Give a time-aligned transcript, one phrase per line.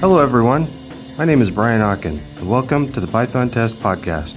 [0.00, 0.66] Hello, everyone.
[1.18, 4.34] My name is Brian Okken, and welcome to the Python Test Podcast.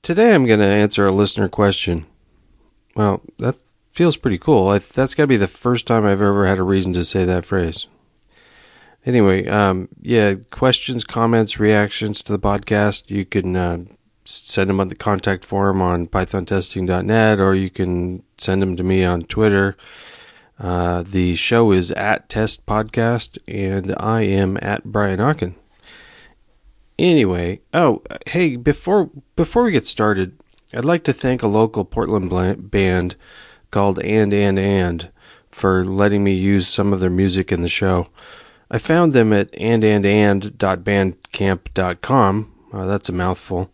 [0.00, 2.06] Today, I'm going to answer a listener question.
[2.94, 3.60] Well, that
[3.90, 4.68] feels pretty cool.
[4.68, 7.24] I, that's got to be the first time I've ever had a reason to say
[7.24, 7.88] that phrase.
[9.04, 13.84] Anyway, um, yeah, questions, comments, reactions to the podcast, you can uh,
[14.24, 19.02] send them on the contact form on pythontesting.net or you can send them to me
[19.02, 19.76] on Twitter.
[20.60, 25.54] Uh, the show is at Test Podcast, and I am at Brian Okken.
[26.98, 30.38] Anyway, oh hey, before before we get started,
[30.74, 33.16] I'd like to thank a local Portland band
[33.70, 35.10] called And And And
[35.50, 38.08] for letting me use some of their music in the show.
[38.70, 42.52] I found them at andandand.bandcamp.com.
[42.72, 43.68] Uh, that's a mouthful.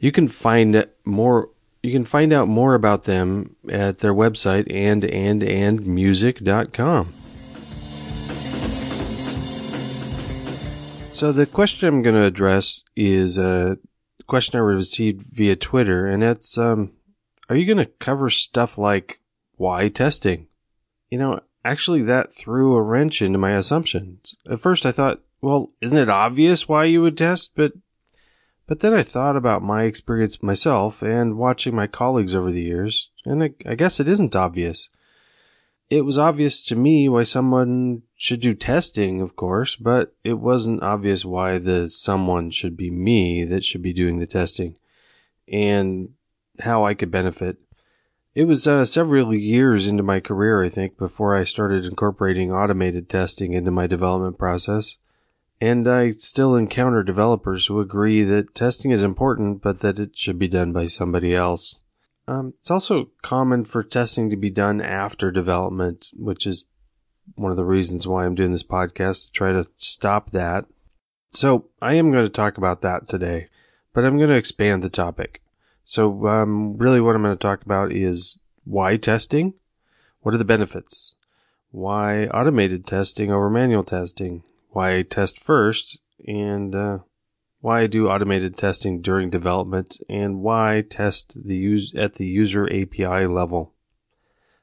[0.00, 1.50] You can find more
[1.82, 7.14] you can find out more about them at their website andandandmusic.com.
[11.12, 13.78] So the question I'm going to address is a
[14.28, 16.92] question I received via Twitter, and it's um,
[17.48, 19.20] are you going to cover stuff like
[19.56, 20.46] why testing?
[21.10, 24.36] You know, actually, that threw a wrench into my assumptions.
[24.48, 27.52] At first, I thought, well, isn't it obvious why you would test?
[27.56, 27.72] But
[28.68, 33.10] but then I thought about my experience myself and watching my colleagues over the years,
[33.24, 34.90] and I, I, guess it isn't obvious.
[35.88, 40.82] It was obvious to me why someone should do testing, of course, but it wasn't
[40.82, 44.76] obvious why the someone should be me that should be doing the testing
[45.50, 46.10] and
[46.60, 47.56] how I could benefit.
[48.34, 53.08] It was uh, several years into my career, I think, before I started incorporating automated
[53.08, 54.98] testing into my development process.
[55.60, 60.38] And I still encounter developers who agree that testing is important, but that it should
[60.38, 61.76] be done by somebody else.
[62.28, 66.66] Um, it's also common for testing to be done after development, which is
[67.34, 70.66] one of the reasons why I'm doing this podcast to try to stop that.
[71.32, 73.48] So I am going to talk about that today,
[73.92, 75.42] but I'm going to expand the topic.
[75.84, 79.54] So, um, really what I'm going to talk about is why testing?
[80.20, 81.14] What are the benefits?
[81.70, 84.42] Why automated testing over manual testing?
[84.70, 86.98] Why test first, and uh,
[87.60, 93.26] why do automated testing during development, and why test the use at the user API
[93.26, 93.72] level.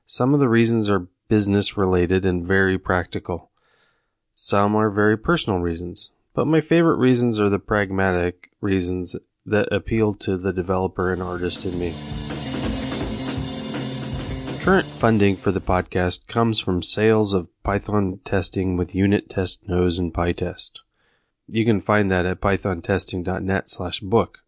[0.06, 3.50] Some of the reasons are business related and very practical.
[4.34, 9.16] Some are very personal reasons, but my favorite reasons are the pragmatic reasons
[9.46, 11.96] that appeal to the developer and artist in me.
[14.62, 20.14] Current funding for the podcast comes from sales of Python testing with unittest nose and
[20.14, 20.80] PyTest.
[21.48, 24.44] You can find that at pythontesting.net slash book.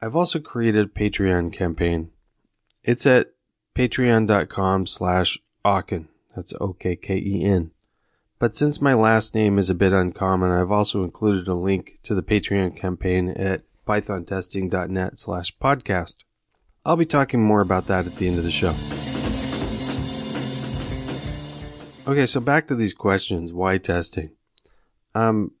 [0.00, 2.12] I've also created a Patreon campaign.
[2.84, 3.32] It's at
[3.74, 6.06] patreon.com slash Okken.
[6.36, 7.72] That's O-K-K-E-N.
[8.38, 12.14] But since my last name is a bit uncommon, I've also included a link to
[12.14, 16.16] the Patreon campaign at pythontesting.net slash podcast.
[16.86, 18.74] I'll be talking more about that at the end of the show.
[22.06, 23.52] Okay, so back to these questions.
[23.52, 24.30] Why testing?
[25.14, 25.52] Um,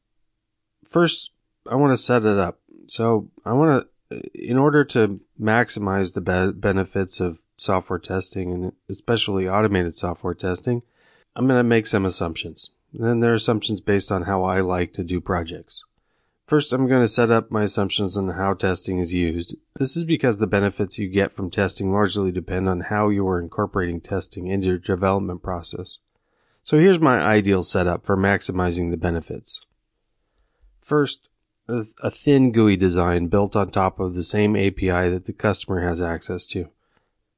[0.86, 1.30] first,
[1.70, 2.60] I want to set it up.
[2.86, 8.72] So I want to, in order to maximize the be- benefits of software testing and
[8.90, 10.82] especially automated software testing,
[11.34, 12.70] I'm going to make some assumptions.
[12.92, 15.84] And then there are assumptions based on how I like to do projects.
[16.46, 19.56] First, I'm going to set up my assumptions on how testing is used.
[19.76, 23.40] This is because the benefits you get from testing largely depend on how you are
[23.40, 26.00] incorporating testing into your development process.
[26.64, 29.66] So here's my ideal setup for maximizing the benefits.
[30.80, 31.28] First,
[31.68, 36.00] a thin GUI design built on top of the same API that the customer has
[36.00, 36.70] access to.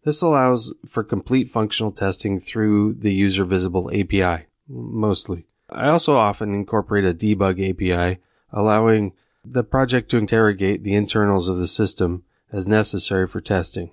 [0.05, 5.47] This allows for complete functional testing through the user visible API, mostly.
[5.71, 8.21] I also often incorporate a debug API,
[8.53, 9.13] allowing
[9.45, 12.23] the project to interrogate the internals of the system
[12.53, 13.91] as necessary for testing.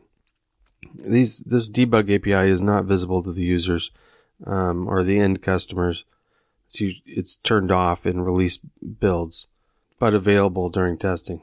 [1.03, 3.89] These, this debug API is not visible to the users,
[4.45, 6.06] um, or the end customers.
[6.66, 9.48] It's, it's turned off in release builds,
[10.00, 11.42] but available during testing.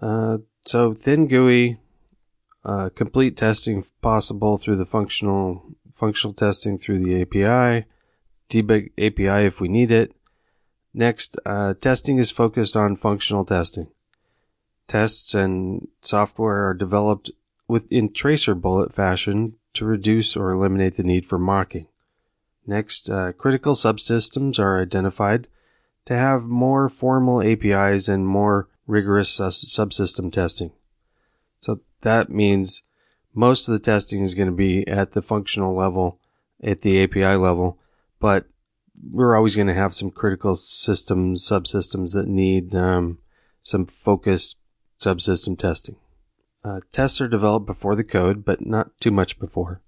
[0.00, 1.78] Uh, so thin GUI,
[2.64, 7.84] uh, complete testing possible through the functional functional testing through the API,
[8.48, 10.14] debug API if we need it.
[10.94, 13.88] Next, uh, testing is focused on functional testing.
[14.88, 17.30] Tests and software are developed
[17.68, 21.86] within tracer bullet fashion to reduce or eliminate the need for mocking.
[22.66, 25.48] Next, uh, critical subsystems are identified
[26.06, 30.72] to have more formal APIs and more rigorous subsystem testing.
[31.60, 32.82] So that means
[33.34, 36.18] most of the testing is going to be at the functional level
[36.62, 37.78] at the API level,
[38.18, 38.46] but
[39.10, 43.18] we're always going to have some critical systems, subsystems that need um,
[43.62, 44.56] some focused
[44.98, 45.96] subsystem testing.
[46.62, 49.82] Uh, tests are developed before the code, but not too much before.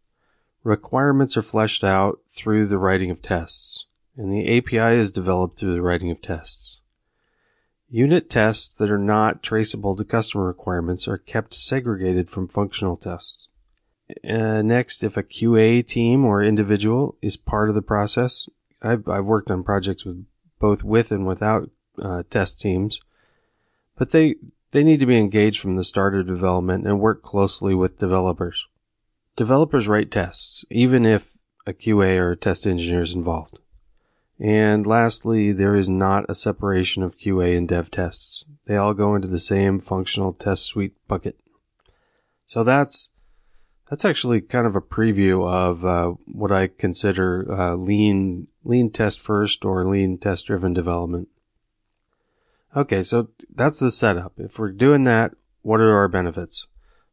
[0.64, 3.86] Requirements are fleshed out through the writing of tests,
[4.16, 6.78] and the API is developed through the writing of tests.
[7.90, 13.48] Unit tests that are not traceable to customer requirements are kept segregated from functional tests.
[14.26, 18.48] Uh, next, if a QA team or individual is part of the process,
[18.80, 20.24] I've, I've worked on projects with
[20.58, 21.70] both with and without
[22.00, 23.00] uh, test teams,
[23.98, 24.36] but they
[24.72, 28.66] they need to be engaged from the start of development and work closely with developers.
[29.36, 31.36] Developers write tests, even if
[31.66, 33.58] a QA or a test engineer is involved.
[34.40, 38.44] And lastly, there is not a separation of QA and dev tests.
[38.66, 41.38] They all go into the same functional test suite bucket.
[42.44, 43.10] So that's
[43.88, 49.20] that's actually kind of a preview of uh, what I consider uh, lean lean test
[49.20, 51.28] first or lean test driven development.
[52.74, 54.34] Okay, so that's the setup.
[54.38, 56.66] If we're doing that, what are our benefits?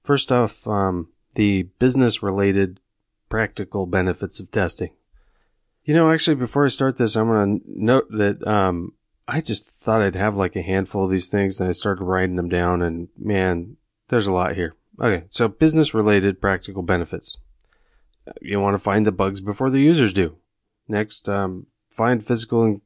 [0.04, 2.80] First off, um, the business related
[3.28, 4.92] practical benefits of testing.
[5.84, 8.94] You know, actually, before I start this, I'm going to note that um,
[9.28, 12.36] I just thought I'd have like a handful of these things, and I started writing
[12.36, 13.78] them down, and man,
[14.08, 14.76] there's a lot here.
[15.02, 17.38] Okay, so business related practical benefits.
[18.42, 20.38] You want to find the bugs before the users do.
[20.88, 22.82] Next, um, find physical and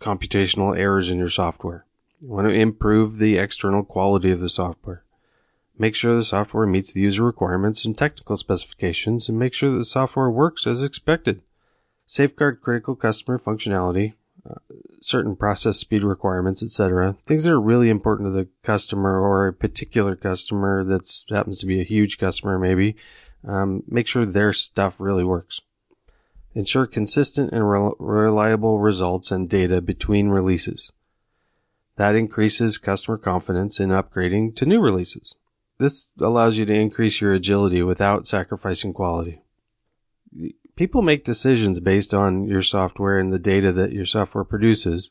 [0.00, 1.86] computational errors in your software.
[2.20, 5.04] You want to improve the external quality of the software.
[5.78, 9.78] Make sure the software meets the user requirements and technical specifications and make sure that
[9.78, 11.40] the software works as expected.
[12.06, 14.12] Safeguard critical customer functionality,
[14.48, 14.56] uh,
[15.00, 17.16] certain process speed requirements, etc.
[17.24, 21.66] Things that are really important to the customer or a particular customer that happens to
[21.66, 22.96] be a huge customer, maybe.
[23.46, 25.62] Um, make sure their stuff really works.
[26.54, 30.92] Ensure consistent and re- reliable results and data between releases.
[32.00, 35.34] That increases customer confidence in upgrading to new releases.
[35.78, 39.42] This allows you to increase your agility without sacrificing quality
[40.80, 45.10] people make decisions based on your software and the data that your software produces.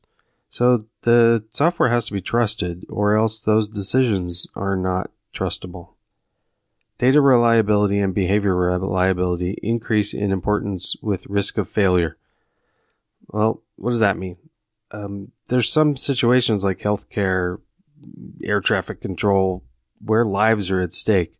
[0.50, 5.90] So the software has to be trusted or else those decisions are not trustable.
[6.98, 12.18] Data reliability and behavior reliability increase in importance with risk of failure.
[13.28, 14.38] Well, what does that mean?
[14.92, 17.60] Um, there's some situations like healthcare,
[18.44, 19.64] air traffic control,
[20.00, 21.40] where lives are at stake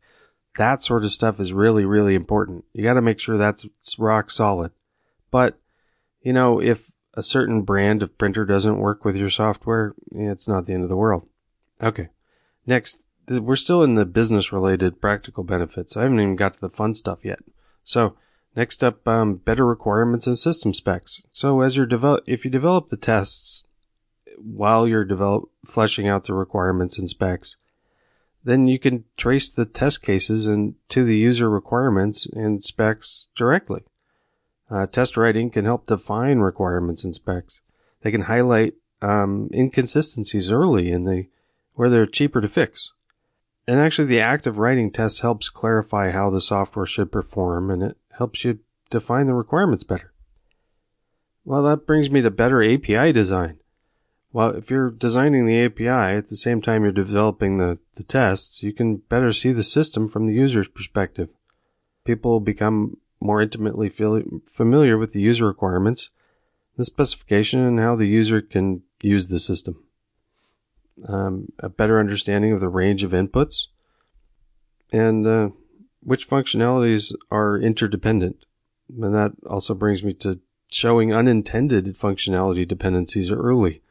[0.60, 2.66] that sort of stuff is really, really important.
[2.74, 3.66] You got to make sure that's
[3.98, 4.72] rock solid.
[5.32, 5.60] But,
[6.22, 10.66] you know, if a certain brand of printer doesn't work with your software, it's not
[10.66, 11.28] the end of the world.
[11.82, 12.10] Okay.
[12.66, 15.96] Next, we're still in the business related practical benefits.
[15.96, 17.40] I haven't even got to the fun stuff yet.
[17.84, 18.16] So,
[18.60, 21.22] next up, um, better requirements and system specs.
[21.32, 23.64] So, as you're develop, if you develop the tests
[24.38, 27.56] while you're develop, fleshing out the requirements and specs,
[28.44, 33.82] then you can trace the test cases and to the user requirements and specs directly.
[34.70, 37.62] Uh, test writing can help define requirements and specs.
[38.02, 41.28] They can highlight um, inconsistencies early in the
[41.76, 42.92] where they're cheaper to fix.
[43.66, 47.84] And actually, the act of writing tests helps clarify how the software should perform, and
[47.84, 48.60] it helps you
[48.92, 50.14] define the requirements better.
[51.44, 53.60] Well, that brings me to better API design.
[54.32, 58.62] Well, if you're designing the API at the same time you're developing the, the tests,
[58.62, 61.30] you can better see the system from the user's perspective.
[62.06, 66.10] People become more intimately familiar with the user requirements,
[66.78, 69.84] the specification, and how the user can use the system.
[71.08, 73.68] Um, a better understanding of the range of inputs
[74.92, 75.50] and uh,
[76.02, 78.46] which functionalities are interdependent.
[78.90, 80.40] And that also brings me to
[80.72, 83.82] showing unintended functionality dependencies early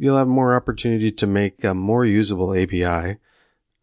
[0.00, 3.18] you'll have more opportunity to make a more usable API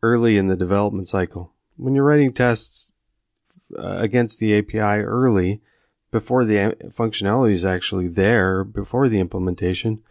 [0.01, 1.53] early in the development cycle.
[1.75, 2.91] When you're writing tests
[3.77, 5.61] uh, against the API early,
[6.09, 10.01] before the functionality is actually there, before the implementation,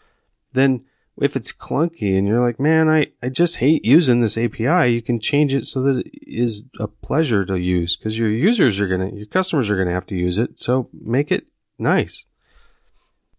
[0.53, 0.85] then
[1.19, 5.01] if it's clunky and you're like, man, I, I just hate using this API, you
[5.01, 8.89] can change it so that it is a pleasure to use because your users are
[8.89, 10.59] going to, your customers are going to have to use it.
[10.59, 11.47] So make it
[11.79, 12.27] nice.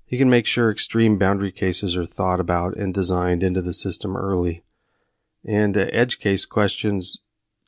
[0.08, 4.16] You can make sure extreme boundary cases are thought about and designed into the system
[4.16, 4.64] early.
[5.46, 7.20] And uh, edge case questions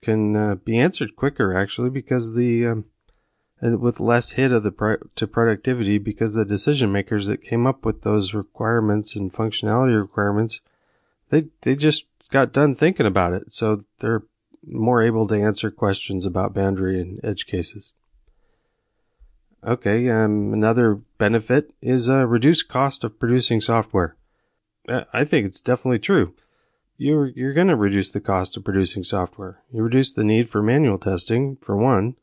[0.01, 2.85] can uh, be answered quicker actually because the um,
[3.61, 7.85] with less hit of the pro- to productivity because the decision makers that came up
[7.85, 10.61] with those requirements and functionality requirements
[11.29, 14.23] they they just got done thinking about it so they're
[14.63, 17.93] more able to answer questions about boundary and edge cases
[19.65, 24.15] Okay, um, another benefit is a reduced cost of producing software.
[24.87, 26.33] Uh, I think it's definitely true.
[26.97, 29.61] You're, you're going to reduce the cost of producing software.
[29.71, 32.15] You reduce the need for manual testing, for one.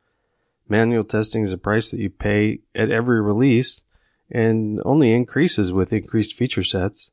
[0.68, 3.82] Manual testing is a price that you pay at every release
[4.30, 7.11] and only increases with increased feature sets.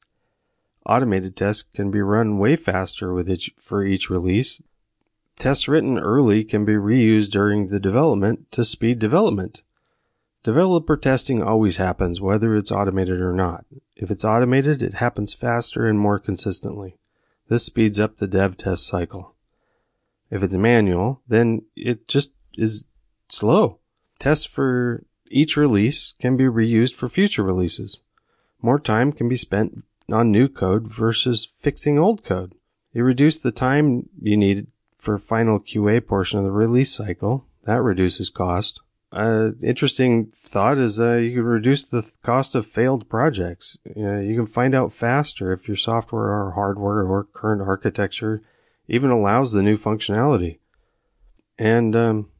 [0.85, 4.61] Automated tests can be run way faster with each, for each release.
[5.37, 9.61] Tests written early can be reused during the development to speed development.
[10.43, 13.65] Developer testing always happens whether it's automated or not.
[13.95, 16.97] If it's automated, it happens faster and more consistently.
[17.47, 19.35] This speeds up the dev test cycle.
[20.29, 22.85] If it's manual, then it just is
[23.29, 23.79] slow.
[24.19, 28.01] Tests for each release can be reused for future releases.
[28.61, 32.55] More time can be spent on new code versus fixing old code.
[32.93, 37.45] You reduce the time you need for final QA portion of the release cycle.
[37.65, 38.79] That reduces cost.
[39.11, 43.77] Uh, interesting thought is uh, you can reduce the th- cost of failed projects.
[43.95, 48.41] Uh, you can find out faster if your software or hardware or current architecture
[48.87, 50.57] even allows the new functionality.
[51.59, 52.31] And um,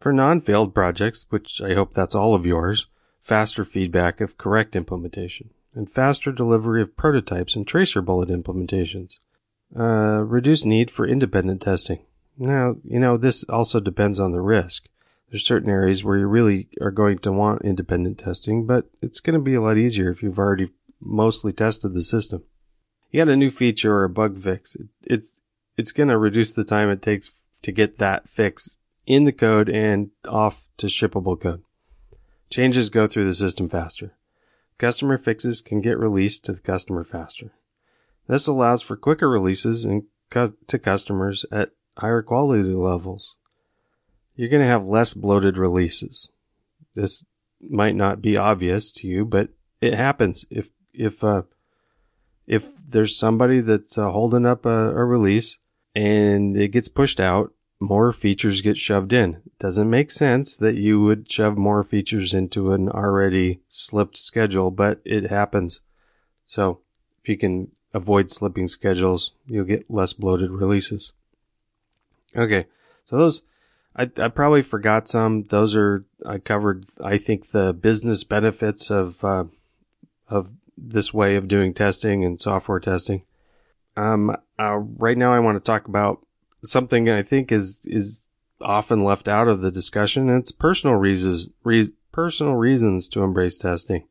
[0.00, 2.86] for non-failed projects, which I hope that's all of yours,
[3.16, 9.16] faster feedback of correct implementation and faster delivery of prototypes and tracer bullet implementations.
[9.76, 12.00] Uh, reduce need for independent testing.
[12.38, 14.88] Now, you know, this also depends on the risk.
[15.30, 19.34] There's certain areas where you really are going to want independent testing, but it's going
[19.34, 20.70] to be a lot easier if you've already
[21.00, 22.44] mostly tested the system.
[23.10, 24.76] You got a new feature or a bug fix.
[25.02, 25.40] It's,
[25.76, 27.32] it's going to reduce the time it takes
[27.62, 31.62] to get that fix in the code and off to shippable code.
[32.50, 34.12] Changes go through the system faster.
[34.78, 37.52] Customer fixes can get released to the customer faster.
[38.26, 43.36] This allows for quicker releases and to customers at higher quality levels
[44.36, 46.30] you're going to have less bloated releases.
[46.94, 47.24] This
[47.60, 50.44] might not be obvious to you, but it happens.
[50.50, 51.42] If, if, uh,
[52.46, 55.58] if there's somebody that's uh, holding up a, a, release
[55.94, 57.52] and it gets pushed out,
[57.84, 59.42] more features get shoved in.
[59.46, 64.70] It doesn't make sense that you would shove more features into an already slipped schedule,
[64.70, 65.80] but it happens.
[66.46, 66.80] So
[67.22, 71.12] if you can avoid slipping schedules, you'll get less bloated releases.
[72.36, 72.66] Okay.
[73.04, 73.42] So those,
[73.94, 75.42] I, I probably forgot some.
[75.42, 76.86] Those are I covered.
[77.02, 79.44] I think the business benefits of uh,
[80.28, 83.22] of this way of doing testing and software testing.
[83.96, 86.23] Um, uh, right now, I want to talk about
[86.64, 88.28] something I think is is
[88.60, 90.28] often left out of the discussion.
[90.28, 94.06] It's personal reasons, re- personal reasons to embrace testing.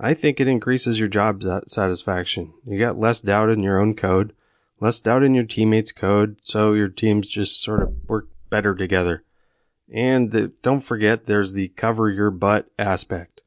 [0.00, 2.52] I think it increases your job satisfaction.
[2.64, 4.32] You got less doubt in your own code,
[4.80, 9.24] less doubt in your teammates' code, so your teams just sort of work better together.
[9.92, 13.42] And the, don't forget there's the cover your butt aspect.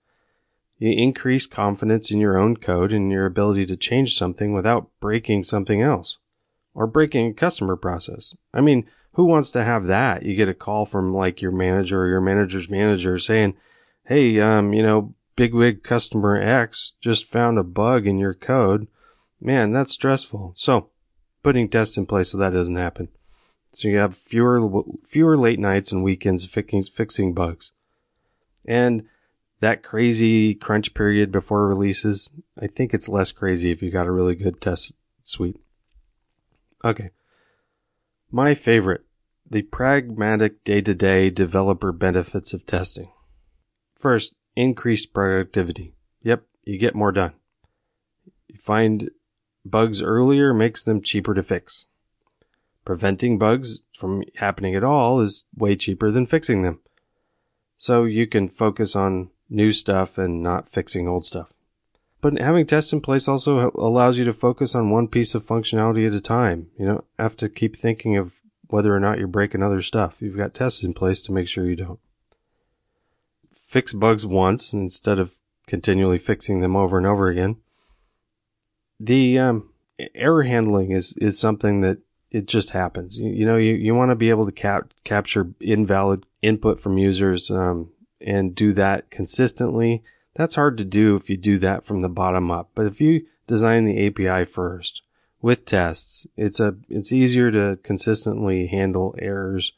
[0.78, 5.44] You increase confidence in your own code and your ability to change something without breaking
[5.44, 6.18] something else
[6.74, 8.36] or breaking a customer process.
[8.54, 10.24] I mean, who wants to have that?
[10.24, 13.56] You get a call from like your manager or your manager's manager saying,
[14.06, 18.88] Hey, um, you know, bigwig customer X just found a bug in your code.
[19.40, 20.54] Man, that's stressful.
[20.56, 20.90] So
[21.44, 23.10] putting tests in place so that doesn't happen.
[23.74, 27.72] So you have fewer fewer late nights and weekends fixing fixing bugs.
[28.68, 29.04] And
[29.60, 34.12] that crazy crunch period before releases, I think it's less crazy if you got a
[34.12, 35.58] really good test suite.
[36.84, 37.10] Okay.
[38.32, 39.02] My favorite,
[39.50, 43.12] the pragmatic day-to-day developer benefits of testing.
[43.96, 45.94] First, increased productivity.
[46.24, 47.34] Yep, you get more done.
[48.48, 49.12] You find
[49.66, 51.86] bugs earlier makes them cheaper to fix.
[52.84, 56.80] Preventing bugs from happening at all is way cheaper than fixing them.
[57.78, 61.58] So you can focus on new stuff and not fixing old stuff.
[62.22, 66.08] But having tests in place also allows you to focus on one piece of functionality
[66.08, 66.70] at a time.
[66.78, 70.22] You don't have to keep thinking of whether or not you're breaking other stuff.
[70.22, 72.00] You've got tests in place to make sure you don't.
[73.52, 77.58] Fix bugs once instead of continually fixing them over and over again.
[79.00, 79.74] The um,
[80.14, 82.00] error handling is, is something that
[82.30, 83.18] it just happens.
[83.18, 86.98] You, you know, you, you want to be able to cap- capture invalid input from
[86.98, 90.04] users um, and do that consistently.
[90.34, 92.70] That's hard to do if you do that from the bottom up.
[92.74, 95.02] But if you design the API first
[95.42, 99.74] with tests, it's a it's easier to consistently handle errors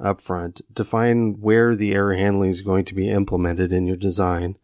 [0.00, 4.56] up front, define where the error handling is going to be implemented in your design,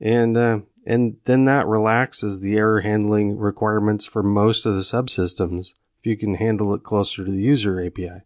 [0.00, 5.74] and uh, and then that relaxes the error handling requirements for most of the subsystems
[5.98, 8.22] if you can handle it closer to the user API.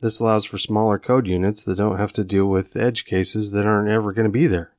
[0.00, 3.66] This allows for smaller code units that don't have to deal with edge cases that
[3.66, 4.72] aren't ever going to be there.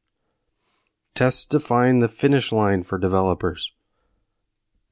[1.15, 3.71] Tests define the finish line for developers.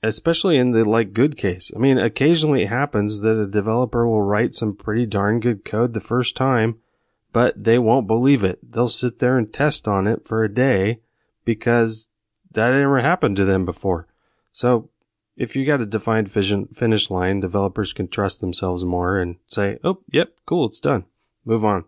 [0.03, 1.71] Especially in the like good case.
[1.75, 5.93] I mean, occasionally it happens that a developer will write some pretty darn good code
[5.93, 6.79] the first time,
[7.33, 8.59] but they won't believe it.
[8.71, 11.01] They'll sit there and test on it for a day
[11.45, 12.09] because
[12.51, 14.07] that never happened to them before.
[14.51, 14.89] So
[15.35, 19.77] if you got a defined vision, finish line, developers can trust themselves more and say,
[19.83, 21.05] oh, yep, cool, it's done.
[21.45, 21.85] Move on.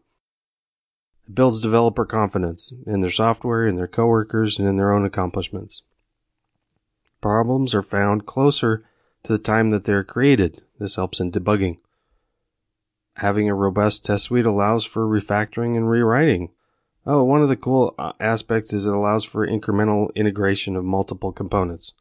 [1.29, 5.83] It builds developer confidence in their software, in their coworkers, and in their own accomplishments.
[7.21, 8.83] Problems are found closer
[9.23, 10.63] to the time that they're created.
[10.79, 11.77] This helps in debugging.
[13.17, 16.49] Having a robust test suite allows for refactoring and rewriting.
[17.05, 21.31] Oh, one of the cool uh, aspects is it allows for incremental integration of multiple
[21.31, 21.93] components.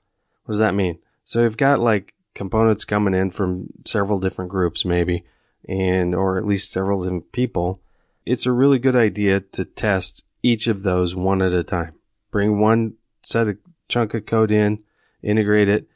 [0.44, 1.00] What does that mean?
[1.24, 5.24] So you've got like components coming in from several different groups, maybe,
[5.68, 7.82] and or at least several different people
[8.28, 11.94] it's a really good idea to test each of those one at a time.
[12.30, 13.56] Bring one set of
[13.88, 14.80] chunk of code in,
[15.22, 15.88] integrate it,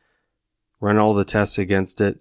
[0.80, 2.20] run all the tests against it,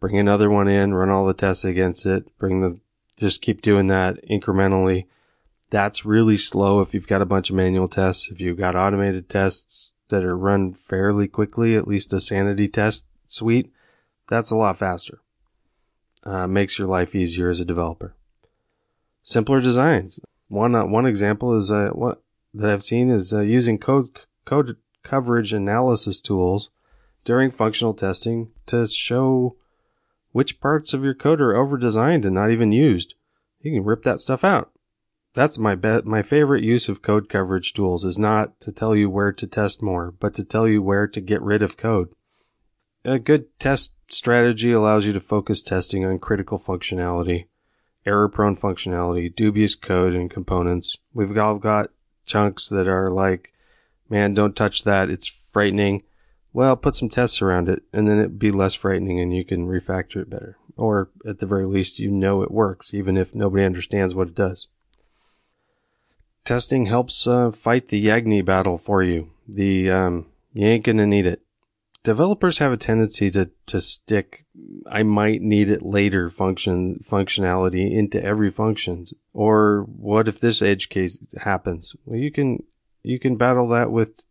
[0.00, 2.80] bring another one in, run all the tests against it, bring the,
[3.16, 5.06] just keep doing that incrementally.
[5.70, 8.28] That's really slow if you've got a bunch of manual tests.
[8.32, 13.04] If you've got automated tests that are run fairly quickly, at least a sanity test
[13.28, 13.70] suite,
[14.28, 15.20] that's a lot faster.
[16.24, 18.16] Uh, makes your life easier as a developer
[19.28, 20.18] simpler designs.
[20.48, 22.22] One uh, one example is uh, what
[22.54, 24.08] that I've seen is uh, using code
[24.46, 26.70] code coverage analysis tools
[27.24, 29.56] during functional testing to show
[30.32, 33.14] which parts of your code are over designed and not even used.
[33.60, 34.72] You can rip that stuff out.
[35.34, 36.06] That's my bet.
[36.06, 39.82] My favorite use of code coverage tools is not to tell you where to test
[39.82, 42.08] more, but to tell you where to get rid of code.
[43.04, 47.47] A good test strategy allows you to focus testing on critical functionality
[48.08, 50.96] error prone functionality, dubious code and components.
[51.12, 51.90] We've all got
[52.24, 53.52] chunks that are like,
[54.08, 55.10] man, don't touch that.
[55.10, 56.02] It's frightening.
[56.54, 59.68] Well, put some tests around it and then it'd be less frightening and you can
[59.68, 60.56] refactor it better.
[60.76, 64.34] Or at the very least, you know it works, even if nobody understands what it
[64.34, 64.68] does.
[66.44, 69.32] Testing helps uh, fight the Yagni battle for you.
[69.46, 71.42] The um, you ain't gonna need it
[72.02, 74.44] developers have a tendency to, to stick
[74.90, 79.06] I might need it later function functionality into every function.
[79.32, 81.94] Or what if this edge case happens?
[82.04, 82.64] Well, you can
[83.02, 84.24] you can battle that with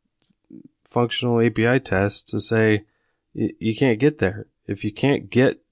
[0.89, 2.85] functional API tests to say
[3.33, 4.47] you can't get there.
[4.65, 5.63] If you can't get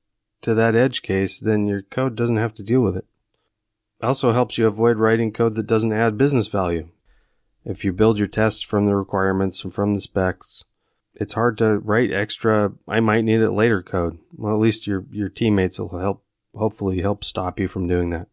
[0.41, 3.05] to that edge case, then your code doesn't have to deal with it.
[4.01, 6.89] Also helps you avoid writing code that doesn't add business value.
[7.63, 10.63] If you build your tests from the requirements and from the specs,
[11.15, 14.19] it's hard to write extra I might need it later code.
[14.35, 16.23] Well, at least your your teammates will help
[16.55, 18.27] hopefully help stop you from doing that.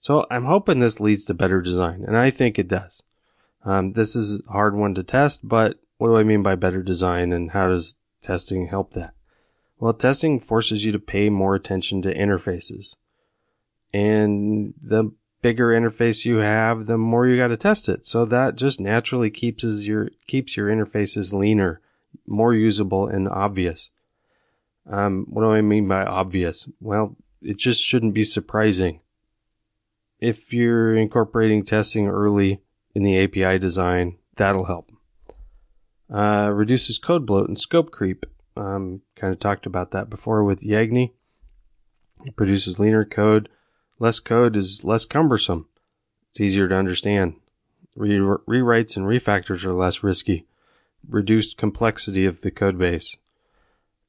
[0.00, 3.02] So I'm hoping this leads to better design, and I think it does.
[3.64, 6.82] Um, this is a hard one to test, but what do I mean by better
[6.82, 9.12] design, and how does testing help that?
[9.78, 12.96] Well, testing forces you to pay more attention to interfaces,
[13.92, 18.06] and the bigger interface you have, the more you got to test it.
[18.06, 21.80] So that just naturally keeps your keeps your interfaces leaner,
[22.26, 23.90] more usable and obvious.
[24.88, 26.68] Um, what do I mean by obvious?
[26.80, 29.00] Well, it just shouldn't be surprising.
[30.18, 32.60] If you're incorporating testing early
[32.94, 34.90] in the API design, that'll help.
[36.12, 38.26] Uh, reduces code bloat and scope creep.
[38.56, 41.12] Um, kind of talked about that before with Yagni.
[42.24, 43.48] It produces leaner code
[44.00, 45.68] Less code is less cumbersome.
[46.30, 47.34] It's easier to understand.
[47.94, 50.46] Re- rewrites and refactors are less risky.
[51.06, 53.16] Reduced complexity of the code base.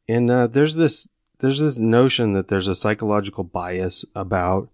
[0.07, 4.69] And uh, there's this there's this notion that there's a psychological bias about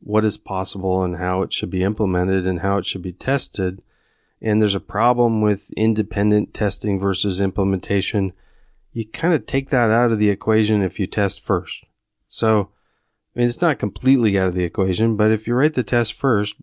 [0.00, 3.82] what is possible and how it should be implemented and how it should be tested.
[4.40, 8.32] And there's a problem with independent testing versus implementation.
[8.92, 11.84] You kind of take that out of the equation if you test first.
[12.28, 12.70] So
[13.34, 16.12] I mean, it's not completely out of the equation, but if you write the test
[16.12, 16.54] first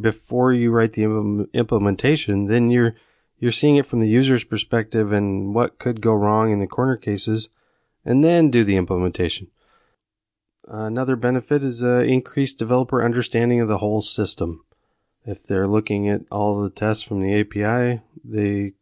[0.00, 2.94] before you write the implementation, then you're
[3.38, 6.96] you're seeing it from the user's perspective and what could go wrong in the corner
[6.96, 7.50] cases,
[8.04, 9.48] and then do the implementation.
[10.66, 14.64] Another benefit is uh, increased developer understanding of the whole system.
[15.24, 18.72] If they're looking at all the tests from the API, they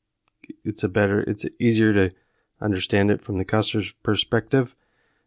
[0.62, 2.14] it's a better it's easier to
[2.60, 4.74] understand it from the customer's perspective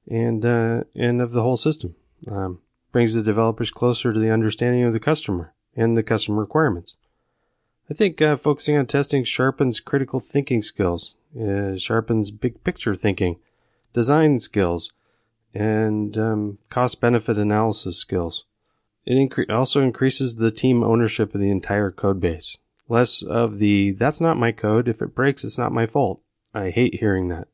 [0.09, 1.95] and uh, and of the whole system.
[2.31, 6.95] Um, brings the developers closer to the understanding of the customer and the customer requirements.
[7.89, 13.39] I think uh, focusing on testing sharpens critical thinking skills, uh, sharpens big picture thinking,
[13.93, 14.93] design skills,
[15.53, 18.45] and um, cost benefit analysis skills.
[19.05, 22.57] It incre- also increases the team ownership of the entire code base.
[22.89, 24.87] Less of the, that's not my code.
[24.87, 26.21] If it breaks, it's not my fault.
[26.53, 27.47] I hate hearing that.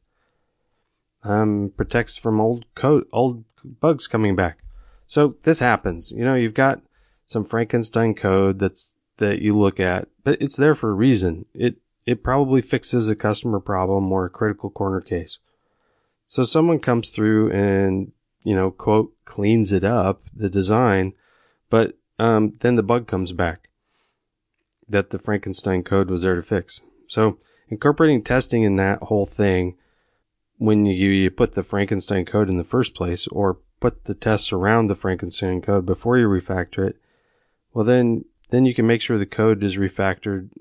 [1.23, 4.59] Um, protects from old code, old bugs coming back.
[5.07, 6.11] So this happens.
[6.11, 6.81] You know, you've got
[7.27, 11.45] some Frankenstein code that's, that you look at, but it's there for a reason.
[11.53, 15.39] It, it probably fixes a customer problem or a critical corner case.
[16.27, 18.11] So someone comes through and,
[18.43, 21.13] you know, quote, cleans it up, the design,
[21.69, 23.69] but, um, then the bug comes back
[24.89, 26.81] that the Frankenstein code was there to fix.
[27.07, 27.37] So
[27.69, 29.77] incorporating testing in that whole thing
[30.63, 34.53] when you, you put the Frankenstein code in the first place or put the tests
[34.53, 36.95] around the Frankenstein code before you refactor it,
[37.73, 40.51] well then, then you can make sure the code is refactored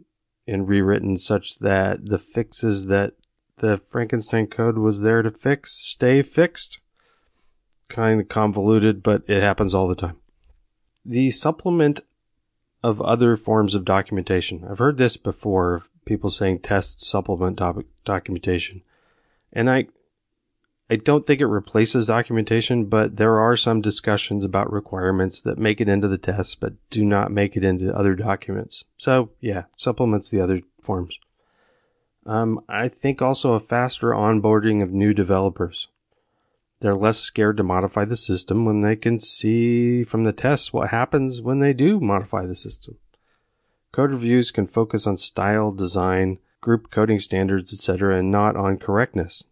[0.44, 3.12] and rewritten such that the fixes that
[3.58, 6.80] the Frankenstein code was there to fix stay fixed.
[7.88, 10.16] Kind of convoluted, but it happens all the time.
[11.04, 12.00] The supplement
[12.82, 14.66] of other forms of documentation.
[14.68, 17.60] I've heard this before of people saying test supplement
[18.04, 18.82] documentation.
[19.52, 19.86] And I,
[20.88, 25.80] I don't think it replaces documentation, but there are some discussions about requirements that make
[25.80, 28.84] it into the test, but do not make it into other documents.
[28.96, 31.18] So yeah, supplements the other forms.
[32.24, 35.88] Um, I think also a faster onboarding of new developers.
[36.80, 40.90] They're less scared to modify the system when they can see from the tests what
[40.90, 42.96] happens when they do modify the system.
[43.92, 49.44] Code reviews can focus on style, design, group coding standards, etc., and not on correctness.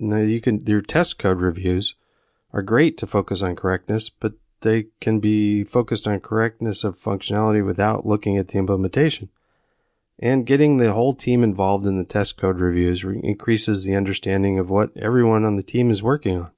[0.00, 1.94] Now you can your test code reviews
[2.54, 7.64] are great to focus on correctness, but they can be focused on correctness of functionality
[7.64, 9.28] without looking at the implementation.
[10.18, 14.58] And getting the whole team involved in the test code reviews re- increases the understanding
[14.58, 16.50] of what everyone on the team is working on.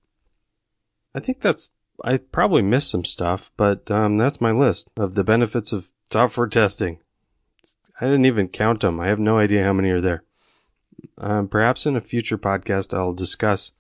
[1.15, 1.71] I think that's,
[2.03, 6.47] I probably missed some stuff, but um, that's my list of the benefits of software
[6.49, 6.99] testing.
[8.01, 8.99] I didn't even count them.
[8.99, 10.25] I have no idea how many are there.
[11.19, 13.73] Um, perhaps in a future podcast, I'll discuss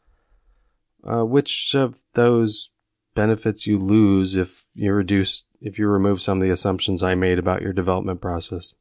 [1.03, 2.71] uh, which of those
[3.15, 7.39] benefits you lose if you reduce, if you remove some of the assumptions I made
[7.39, 8.75] about your development process.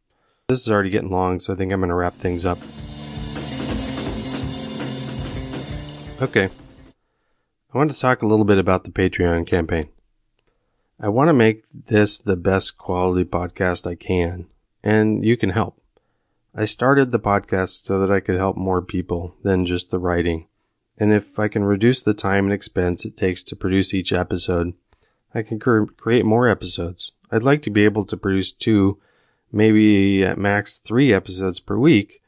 [0.48, 2.60] This is already getting long, so I think I'm going to wrap things up.
[6.22, 6.50] Okay.
[7.74, 9.90] I want to talk a little bit about the Patreon campaign.
[11.00, 14.48] I want to make this the best quality podcast I can,
[14.84, 15.82] and you can help.
[16.56, 20.48] I started the podcast so that I could help more people than just the writing.
[20.98, 24.74] And if I can reduce the time and expense it takes to produce each episode,
[25.34, 27.12] I can cr- create more episodes.
[27.32, 29.00] I'd like to be able to produce two
[29.52, 32.22] maybe at max three episodes per week.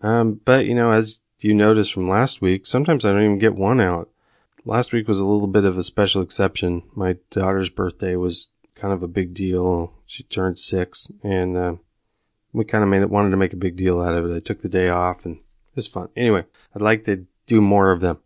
[0.00, 3.54] Um, but you know, as you noticed from last week, sometimes I don't even get
[3.54, 4.10] one out.
[4.64, 6.82] Last week was a little bit of a special exception.
[6.94, 9.92] My daughter's birthday was kind of a big deal.
[10.06, 11.74] She turned six and, uh,
[12.52, 14.34] we kind of made it, wanted to make a big deal out of it.
[14.34, 16.08] I took the day off and it was fun.
[16.16, 18.20] Anyway, I'd like to do more of them.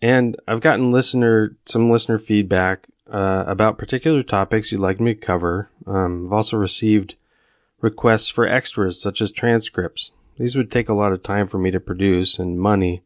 [0.00, 5.20] And I've gotten listener, some listener feedback uh, about particular topics you'd like me to
[5.20, 5.70] cover.
[5.86, 7.16] Um, I've also received
[7.80, 10.12] requests for extras such as transcripts.
[10.38, 13.02] These would take a lot of time for me to produce and money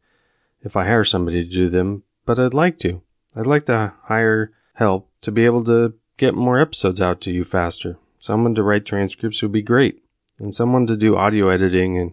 [0.63, 3.03] if I hire somebody to do them, but I'd like to.
[3.37, 7.45] I'd like to hire help to be able to get more episodes out to you
[7.45, 7.97] faster.
[8.19, 10.03] Someone to write transcripts would be great,
[10.39, 12.13] and someone to do audio editing and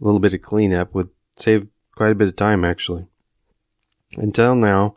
[0.00, 3.06] a little bit of cleanup would save quite a bit of time actually.
[4.16, 4.96] Until now,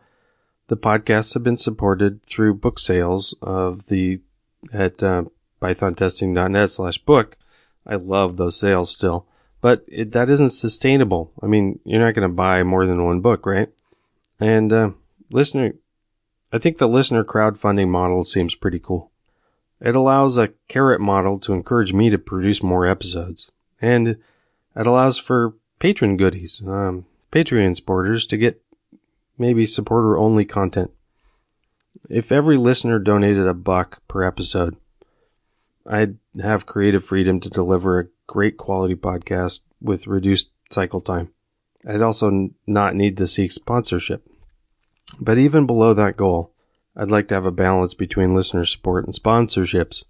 [0.68, 4.22] the podcasts have been supported through book sales of the
[4.74, 5.26] at uh,
[5.62, 7.38] pythontesting.net slash book.
[7.86, 9.28] I love those sales still,
[9.62, 11.32] but it, that isn't sustainable.
[11.42, 13.70] I mean, you're not going to buy more than one book, right?
[14.40, 14.92] And uh,
[15.32, 15.74] listener,
[16.52, 19.12] I think the listener crowdfunding model seems pretty cool.
[19.82, 24.08] It allows a carrot model to encourage me to produce more episodes, and
[24.76, 28.62] it allows for patron goodies, um, Patreon supporters to get
[29.38, 30.92] maybe supporter only content.
[32.10, 34.78] If every listener donated a buck per episode,
[35.86, 41.34] I'd have creative freedom to deliver a great quality podcast with reduced cycle time.
[41.88, 44.27] I'd also not need to seek sponsorship.
[45.20, 46.52] But even below that goal,
[46.96, 50.04] I'd like to have a balance between listener support and sponsorships.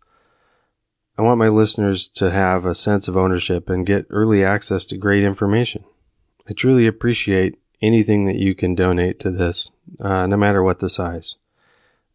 [1.17, 4.97] I want my listeners to have a sense of ownership and get early access to
[4.97, 5.83] great information.
[6.49, 10.89] I truly appreciate anything that you can donate to this, uh, no matter what the
[10.89, 11.35] size.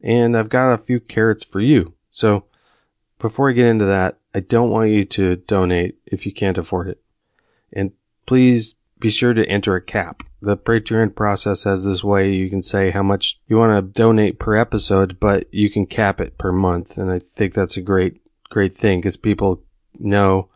[0.01, 1.95] And I've got a few carrots for you.
[2.11, 2.45] So
[3.19, 6.89] before I get into that, I don't want you to donate if you can't afford
[6.89, 7.01] it.
[7.73, 7.93] And
[8.27, 10.23] please be sure to enter a cap.
[10.41, 14.39] The Patreon process has this way you can say how much you want to donate
[14.39, 16.97] per episode, but you can cap it per month.
[16.97, 19.63] And I think that's a great, great thing because people
[19.99, 20.49] know,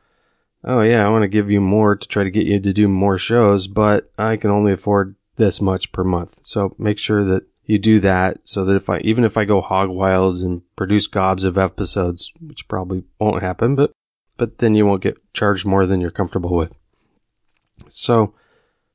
[0.65, 2.89] oh yeah, I want to give you more to try to get you to do
[2.89, 6.41] more shows, but I can only afford this much per month.
[6.45, 9.61] So make sure that you do that so that if I, even if I go
[9.61, 13.91] hog wild and produce gobs of episodes, which probably won't happen, but,
[14.37, 16.77] but then you won't get charged more than you're comfortable with.
[17.89, 18.35] So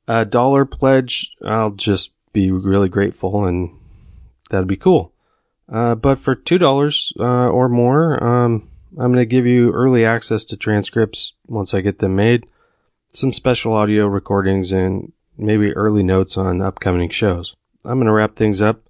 [0.08, 3.76] a dollar pledge, I'll just be really grateful and
[4.50, 5.12] that'd be cool.
[5.68, 8.68] Uh, but for $2 uh, or more, um,
[8.98, 12.46] I'm going to give you early access to transcripts once I get them made,
[13.10, 17.56] some special audio recordings, and maybe early notes on upcoming shows.
[17.84, 18.82] I'm going to wrap things up.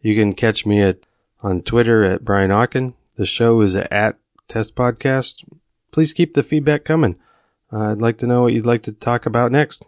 [0.00, 1.06] You can catch me at
[1.42, 2.94] on Twitter at Brian Okken.
[3.16, 5.44] The show is at Test Podcast.
[5.90, 7.16] Please keep the feedback coming.
[7.70, 9.86] I'd like to know what you'd like to talk about next.